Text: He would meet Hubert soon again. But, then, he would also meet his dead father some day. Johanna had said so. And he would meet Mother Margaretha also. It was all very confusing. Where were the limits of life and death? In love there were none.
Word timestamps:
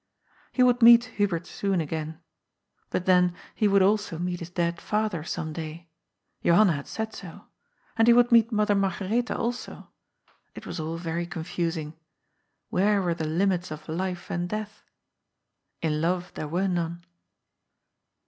He 0.51 0.63
would 0.63 0.81
meet 0.81 1.03
Hubert 1.03 1.45
soon 1.45 1.79
again. 1.79 2.19
But, 2.89 3.05
then, 3.05 3.35
he 3.53 3.67
would 3.67 3.83
also 3.83 4.17
meet 4.17 4.39
his 4.39 4.49
dead 4.49 4.81
father 4.81 5.23
some 5.23 5.53
day. 5.53 5.91
Johanna 6.43 6.71
had 6.73 6.87
said 6.87 7.13
so. 7.13 7.45
And 7.97 8.07
he 8.07 8.13
would 8.15 8.31
meet 8.31 8.51
Mother 8.51 8.73
Margaretha 8.73 9.37
also. 9.37 9.89
It 10.55 10.65
was 10.65 10.79
all 10.79 10.97
very 10.97 11.27
confusing. 11.27 11.93
Where 12.71 12.99
were 12.99 13.13
the 13.13 13.27
limits 13.27 13.69
of 13.69 13.87
life 13.87 14.31
and 14.31 14.49
death? 14.49 14.81
In 15.83 16.01
love 16.01 16.33
there 16.33 16.47
were 16.47 16.67
none. 16.67 17.05